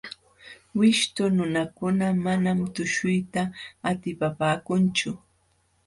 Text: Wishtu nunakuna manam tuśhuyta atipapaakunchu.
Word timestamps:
Wishtu 0.79 1.23
nunakuna 1.35 2.07
manam 2.25 2.59
tuśhuyta 2.75 3.41
atipapaakunchu. 3.89 5.11